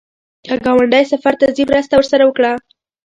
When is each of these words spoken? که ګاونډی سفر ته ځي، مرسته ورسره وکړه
که 0.45 0.53
ګاونډی 0.65 1.03
سفر 1.11 1.33
ته 1.39 1.45
ځي، 1.55 1.63
مرسته 1.69 1.93
ورسره 1.97 2.23
وکړه 2.25 2.51